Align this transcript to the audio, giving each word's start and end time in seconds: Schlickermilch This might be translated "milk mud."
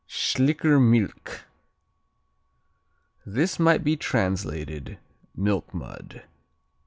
Schlickermilch 0.09 1.41
This 3.23 3.59
might 3.59 3.83
be 3.83 3.95
translated 3.95 4.97
"milk 5.35 5.75
mud." 5.75 6.23